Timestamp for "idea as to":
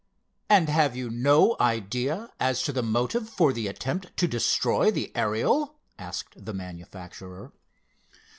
1.59-2.73